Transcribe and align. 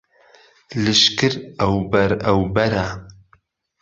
لشکر 0.83 1.33
ئهو 1.59 1.77
بهر 1.91 2.11
ئهو 2.25 2.41
بەره 2.55 2.85